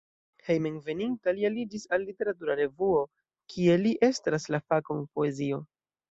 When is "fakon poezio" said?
4.73-5.61